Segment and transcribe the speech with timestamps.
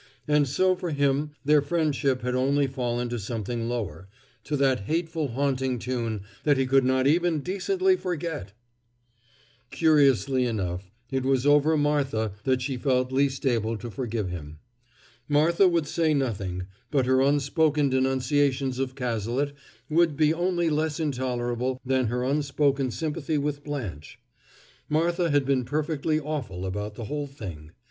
[0.27, 4.07] And so for him their friendship had only fallen to something lower,
[4.45, 8.53] to that hateful haunting tune that he could not even decently forget!
[9.69, 14.57] Curiously enough, it was over Martha that she felt least able to forgive him.
[15.29, 19.53] Martha would say nothing, but her unspoken denunciations of Cazalet
[19.87, 24.17] would be only less intolerable than her unspoken sympathy with Blanche.
[24.89, 27.69] Martha had been perfectly awful about the whole thing.